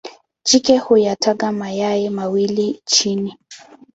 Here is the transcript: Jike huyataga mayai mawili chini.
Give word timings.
Jike 0.43 0.77
huyataga 0.77 1.51
mayai 1.51 2.09
mawili 2.09 2.81
chini. 2.85 3.37